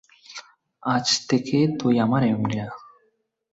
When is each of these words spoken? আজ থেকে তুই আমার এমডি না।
আজ 0.83 1.07
থেকে 1.29 1.57
তুই 1.79 1.95
আমার 1.99 2.21
এমডি 2.23 2.57
না। 2.59 2.67